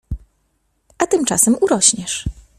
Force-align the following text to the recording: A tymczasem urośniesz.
A 0.99 1.07
tymczasem 1.07 1.55
urośniesz. 1.61 2.25